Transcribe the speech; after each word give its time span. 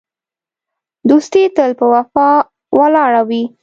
دوستي 1.09 1.41
تل 1.55 1.71
په 1.79 1.85
وفا 1.93 2.29
ولاړه 2.79 3.21
وي. 3.29 3.43